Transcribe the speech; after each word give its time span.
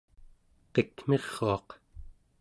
qikmiruaq 0.73 1.67